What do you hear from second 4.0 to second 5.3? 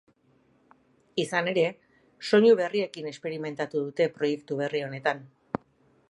proiektu berri honetan.